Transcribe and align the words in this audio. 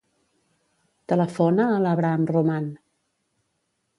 Telefona 1.11 1.67
a 1.73 1.77
l'Abraham 1.85 2.25
Roman. 2.33 2.73